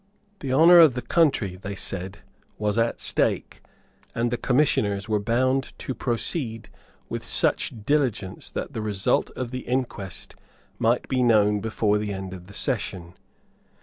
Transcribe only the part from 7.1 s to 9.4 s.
such diligence that the result